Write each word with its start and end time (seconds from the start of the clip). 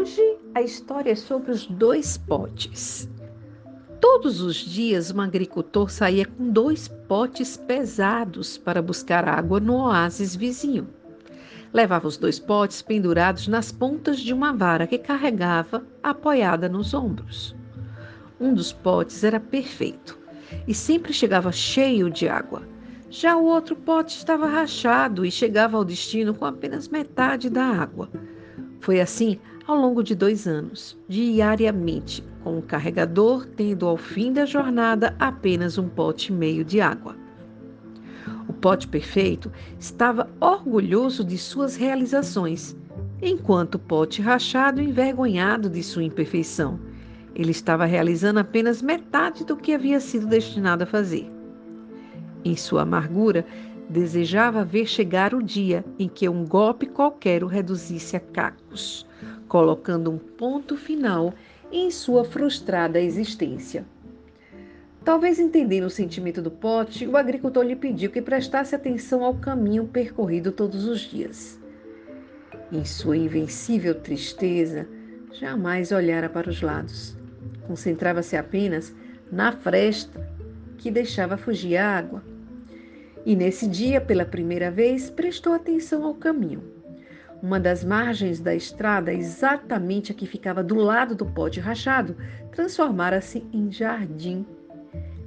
Hoje 0.00 0.38
a 0.54 0.62
história 0.62 1.10
é 1.10 1.14
sobre 1.14 1.52
os 1.52 1.66
dois 1.66 2.16
potes. 2.16 3.06
Todos 4.00 4.40
os 4.40 4.56
dias 4.56 5.10
um 5.10 5.20
agricultor 5.20 5.90
saía 5.90 6.24
com 6.24 6.48
dois 6.48 6.88
potes 6.88 7.58
pesados 7.58 8.56
para 8.56 8.80
buscar 8.80 9.28
água 9.28 9.60
no 9.60 9.74
oásis 9.74 10.34
vizinho. 10.34 10.88
Levava 11.70 12.08
os 12.08 12.16
dois 12.16 12.38
potes 12.38 12.80
pendurados 12.80 13.46
nas 13.46 13.70
pontas 13.70 14.18
de 14.18 14.32
uma 14.32 14.54
vara 14.54 14.86
que 14.86 14.96
carregava 14.96 15.84
apoiada 16.02 16.66
nos 16.66 16.94
ombros. 16.94 17.54
Um 18.40 18.54
dos 18.54 18.72
potes 18.72 19.22
era 19.22 19.38
perfeito 19.38 20.18
e 20.66 20.72
sempre 20.72 21.12
chegava 21.12 21.52
cheio 21.52 22.08
de 22.08 22.26
água. 22.26 22.62
Já 23.10 23.36
o 23.36 23.44
outro 23.44 23.76
pote 23.76 24.16
estava 24.16 24.46
rachado 24.46 25.26
e 25.26 25.30
chegava 25.30 25.76
ao 25.76 25.84
destino 25.84 26.32
com 26.32 26.46
apenas 26.46 26.88
metade 26.88 27.50
da 27.50 27.64
água. 27.64 28.08
Foi 28.80 28.98
assim 28.98 29.38
ao 29.70 29.76
longo 29.76 30.02
de 30.02 30.16
dois 30.16 30.48
anos, 30.48 30.98
diariamente, 31.08 32.24
com 32.42 32.58
o 32.58 32.62
carregador 32.62 33.46
tendo 33.46 33.86
ao 33.86 33.96
fim 33.96 34.32
da 34.32 34.44
jornada 34.44 35.14
apenas 35.16 35.78
um 35.78 35.88
pote 35.88 36.32
e 36.32 36.34
meio 36.34 36.64
de 36.64 36.80
água. 36.80 37.14
O 38.48 38.52
pote 38.52 38.88
perfeito 38.88 39.50
estava 39.78 40.28
orgulhoso 40.40 41.22
de 41.22 41.38
suas 41.38 41.76
realizações, 41.76 42.76
enquanto 43.22 43.76
o 43.76 43.78
pote 43.78 44.20
rachado 44.20 44.82
envergonhado 44.82 45.70
de 45.70 45.84
sua 45.84 46.02
imperfeição. 46.02 46.80
Ele 47.32 47.52
estava 47.52 47.84
realizando 47.84 48.40
apenas 48.40 48.82
metade 48.82 49.44
do 49.44 49.56
que 49.56 49.72
havia 49.72 50.00
sido 50.00 50.26
destinado 50.26 50.82
a 50.82 50.86
fazer. 50.86 51.30
Em 52.44 52.56
sua 52.56 52.82
amargura, 52.82 53.46
desejava 53.88 54.64
ver 54.64 54.86
chegar 54.86 55.32
o 55.32 55.40
dia 55.40 55.84
em 55.96 56.08
que 56.08 56.28
um 56.28 56.44
golpe 56.44 56.86
qualquer 56.86 57.44
o 57.44 57.46
reduzisse 57.46 58.16
a 58.16 58.20
cacos, 58.20 59.06
colocando 59.50 60.12
um 60.12 60.16
ponto 60.16 60.76
final 60.76 61.34
em 61.72 61.90
sua 61.90 62.24
frustrada 62.24 63.00
existência. 63.00 63.84
Talvez 65.04 65.40
entendendo 65.40 65.86
o 65.86 65.90
sentimento 65.90 66.40
do 66.40 66.52
pote, 66.52 67.04
o 67.04 67.16
agricultor 67.16 67.64
lhe 67.64 67.74
pediu 67.74 68.12
que 68.12 68.22
prestasse 68.22 68.76
atenção 68.76 69.24
ao 69.24 69.34
caminho 69.34 69.88
percorrido 69.88 70.52
todos 70.52 70.84
os 70.84 71.00
dias. 71.00 71.58
Em 72.70 72.84
sua 72.84 73.16
invencível 73.16 73.92
tristeza, 73.96 74.86
jamais 75.32 75.90
olhara 75.90 76.28
para 76.28 76.48
os 76.48 76.62
lados. 76.62 77.16
Concentrava-se 77.66 78.36
apenas 78.36 78.94
na 79.32 79.50
fresta 79.50 80.30
que 80.78 80.92
deixava 80.92 81.36
fugir 81.36 81.76
a 81.76 81.98
água. 81.98 82.22
E 83.26 83.34
nesse 83.34 83.66
dia, 83.66 84.00
pela 84.00 84.24
primeira 84.24 84.70
vez, 84.70 85.10
prestou 85.10 85.52
atenção 85.52 86.04
ao 86.04 86.14
caminho. 86.14 86.79
Uma 87.42 87.58
das 87.58 87.82
margens 87.82 88.38
da 88.38 88.54
estrada, 88.54 89.12
exatamente 89.12 90.12
a 90.12 90.14
que 90.14 90.26
ficava 90.26 90.62
do 90.62 90.74
lado 90.74 91.14
do 91.14 91.24
pote 91.24 91.58
rachado, 91.58 92.14
transformara-se 92.52 93.46
em 93.50 93.72
jardim. 93.72 94.44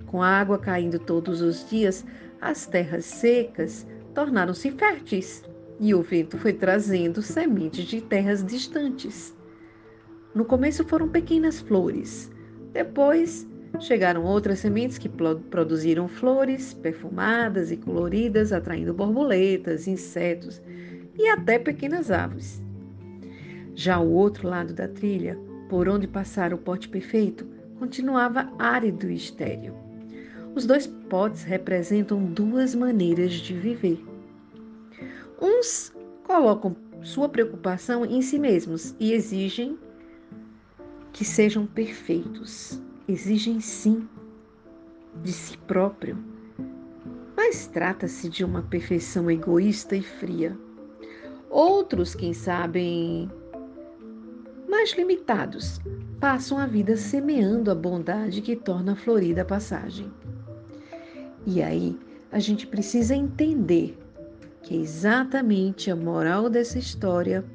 Com 0.05 0.21
a 0.21 0.27
água 0.27 0.59
caindo 0.59 0.99
todos 0.99 1.41
os 1.41 1.67
dias, 1.67 2.05
as 2.39 2.67
terras 2.67 3.05
secas 3.05 3.87
tornaram-se 4.13 4.69
férteis 4.69 5.43
e 5.79 5.95
o 5.95 6.03
vento 6.03 6.37
foi 6.37 6.53
trazendo 6.53 7.19
sementes 7.23 7.85
de 7.85 7.99
terras 7.99 8.45
distantes. 8.45 9.35
No 10.35 10.45
começo 10.45 10.85
foram 10.85 11.09
pequenas 11.09 11.61
flores, 11.61 12.31
depois 12.71 13.47
chegaram 13.79 14.23
outras 14.23 14.59
sementes 14.59 14.99
que 14.99 15.09
produziram 15.09 16.07
flores 16.07 16.75
perfumadas 16.75 17.71
e 17.71 17.77
coloridas, 17.77 18.53
atraindo 18.53 18.93
borboletas, 18.93 19.87
insetos 19.87 20.61
e 21.17 21.29
até 21.29 21.59
pequenas 21.59 22.11
aves. 22.11 22.61
Já 23.75 23.99
o 23.99 24.11
outro 24.11 24.47
lado 24.47 24.73
da 24.73 24.87
trilha, 24.87 25.37
por 25.69 25.89
onde 25.89 26.07
passara 26.07 26.53
o 26.53 26.57
pote 26.57 26.87
perfeito, 26.87 27.47
continuava 27.79 28.51
árido 28.59 29.09
e 29.09 29.15
estéril. 29.15 29.73
Os 30.55 30.65
dois 30.65 30.85
potes 30.85 31.43
representam 31.43 32.23
duas 32.23 32.75
maneiras 32.75 33.33
de 33.33 33.53
viver. 33.53 34.03
Uns 35.41 35.91
colocam 36.23 36.75
sua 37.01 37.27
preocupação 37.27 38.05
em 38.05 38.21
si 38.21 38.37
mesmos 38.39 38.95
e 38.99 39.13
exigem 39.13 39.77
que 41.11 41.25
sejam 41.25 41.65
perfeitos. 41.65 42.81
Exigem 43.07 43.59
sim 43.59 44.07
de 45.21 45.31
si 45.31 45.57
próprio, 45.57 46.17
mas 47.35 47.67
trata-se 47.67 48.29
de 48.29 48.45
uma 48.45 48.61
perfeição 48.61 49.29
egoísta 49.29 49.95
e 49.95 50.01
fria. 50.01 50.57
Outros, 51.53 52.15
quem 52.15 52.33
sabem, 52.33 53.29
mais 54.67 54.91
limitados, 54.97 55.79
passam 56.19 56.57
a 56.57 56.65
vida 56.65 56.97
semeando 56.97 57.69
a 57.69 57.75
bondade 57.75 58.41
que 58.41 58.55
torna 58.55 58.95
florida 58.95 59.43
a 59.43 59.45
passagem. 59.45 60.11
E 61.45 61.61
aí, 61.61 61.95
a 62.31 62.39
gente 62.39 62.65
precisa 62.65 63.15
entender 63.15 63.95
que 64.63 64.75
é 64.75 64.79
exatamente 64.79 65.91
a 65.91 65.95
moral 65.95 66.49
dessa 66.49 66.79
história 66.79 67.45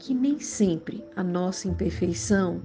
que 0.00 0.12
nem 0.12 0.40
sempre 0.40 1.04
a 1.14 1.22
nossa 1.22 1.68
imperfeição 1.68 2.60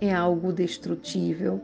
é 0.00 0.14
algo 0.14 0.52
destrutível, 0.52 1.60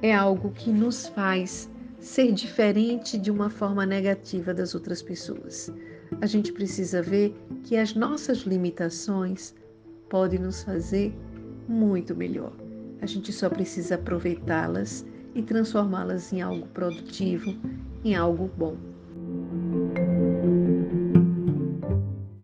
é 0.00 0.14
algo 0.14 0.52
que 0.52 0.72
nos 0.72 1.06
faz 1.08 1.70
ser 2.00 2.32
diferente 2.32 3.18
de 3.18 3.30
uma 3.30 3.50
forma 3.50 3.84
negativa 3.84 4.54
das 4.54 4.74
outras 4.74 5.02
pessoas 5.02 5.70
a 6.20 6.26
gente 6.26 6.52
precisa 6.52 7.02
ver 7.02 7.34
que 7.64 7.76
as 7.76 7.94
nossas 7.94 8.38
limitações 8.38 9.54
podem 10.08 10.38
nos 10.38 10.62
fazer 10.62 11.14
muito 11.68 12.14
melhor. 12.16 12.52
A 13.00 13.06
gente 13.06 13.32
só 13.32 13.48
precisa 13.48 13.94
aproveitá-las 13.94 15.04
e 15.34 15.42
transformá-las 15.42 16.32
em 16.32 16.40
algo 16.40 16.66
produtivo, 16.68 17.54
em 18.04 18.16
algo 18.16 18.50
bom. 18.56 18.87